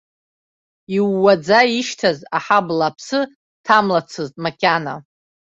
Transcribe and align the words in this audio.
Иууаӡа 0.95 1.59
ишьҭаз 1.79 2.19
аҳабла 2.37 2.85
аԥсы 2.89 3.19
ҭамлацызт 3.65 4.35
макьана. 4.43 4.95